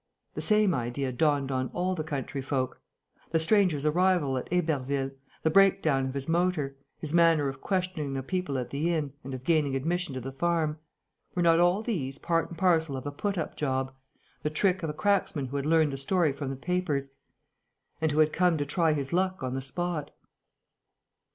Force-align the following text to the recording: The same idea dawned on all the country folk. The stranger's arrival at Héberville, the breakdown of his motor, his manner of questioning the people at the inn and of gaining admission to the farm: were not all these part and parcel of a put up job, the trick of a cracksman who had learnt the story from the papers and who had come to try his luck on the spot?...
The 0.33 0.41
same 0.41 0.73
idea 0.73 1.11
dawned 1.11 1.51
on 1.51 1.69
all 1.75 1.93
the 1.93 2.03
country 2.03 2.41
folk. 2.41 2.81
The 3.29 3.39
stranger's 3.39 3.85
arrival 3.85 4.35
at 4.35 4.49
Héberville, 4.49 5.11
the 5.43 5.51
breakdown 5.51 6.07
of 6.07 6.15
his 6.15 6.27
motor, 6.27 6.75
his 6.97 7.13
manner 7.13 7.47
of 7.47 7.61
questioning 7.61 8.15
the 8.15 8.23
people 8.23 8.57
at 8.57 8.69
the 8.69 8.91
inn 8.95 9.13
and 9.23 9.35
of 9.35 9.43
gaining 9.43 9.75
admission 9.75 10.15
to 10.15 10.19
the 10.19 10.31
farm: 10.31 10.79
were 11.35 11.43
not 11.43 11.59
all 11.59 11.83
these 11.83 12.17
part 12.17 12.49
and 12.49 12.57
parcel 12.57 12.97
of 12.97 13.05
a 13.05 13.11
put 13.11 13.37
up 13.37 13.55
job, 13.55 13.93
the 14.41 14.49
trick 14.49 14.81
of 14.81 14.89
a 14.89 14.93
cracksman 14.95 15.45
who 15.49 15.55
had 15.57 15.67
learnt 15.67 15.91
the 15.91 15.99
story 15.99 16.31
from 16.33 16.49
the 16.49 16.55
papers 16.55 17.11
and 18.01 18.11
who 18.11 18.17
had 18.17 18.33
come 18.33 18.57
to 18.57 18.65
try 18.65 18.93
his 18.93 19.13
luck 19.13 19.43
on 19.43 19.53
the 19.53 19.61
spot?... 19.61 20.09